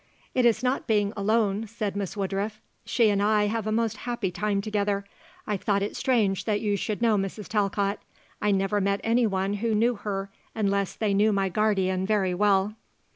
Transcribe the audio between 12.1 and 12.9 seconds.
well."